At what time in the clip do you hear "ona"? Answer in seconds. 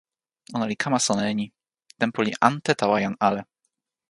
0.55-0.65